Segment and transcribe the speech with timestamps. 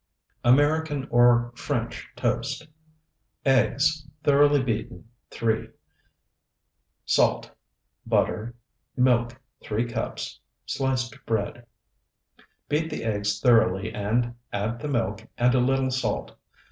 [0.43, 2.67] AMERICAN OR FRENCH TOAST
[3.45, 5.69] Eggs, thoroughly beaten, 3.
[7.05, 7.51] Salt.
[8.07, 8.55] Butter.
[8.97, 10.39] Milk, 3 cups.
[10.65, 11.67] Sliced bread.
[12.67, 16.35] Beat the eggs thoroughly and add the milk and a little salt.